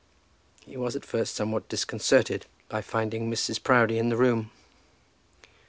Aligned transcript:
He 0.65 0.77
was 0.77 0.95
at 0.95 1.05
first 1.05 1.35
somewhat 1.35 1.69
disconcerted 1.69 2.47
by 2.69 2.81
finding 2.81 3.29
Mrs. 3.29 3.61
Proudie 3.61 3.99
in 3.99 4.09
the 4.09 4.17
room. 4.17 4.49